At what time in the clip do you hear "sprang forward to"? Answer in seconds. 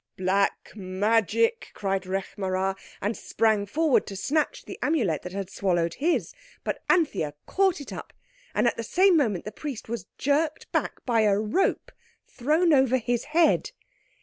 3.15-4.15